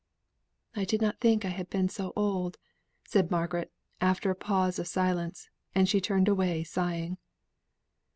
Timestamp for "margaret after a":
3.29-4.35